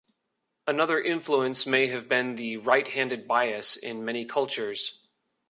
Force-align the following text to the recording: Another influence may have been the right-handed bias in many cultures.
Another 0.65 0.99
influence 0.99 1.67
may 1.67 1.85
have 1.85 2.09
been 2.09 2.33
the 2.35 2.57
right-handed 2.57 3.27
bias 3.27 3.75
in 3.77 4.03
many 4.03 4.25
cultures. 4.25 5.05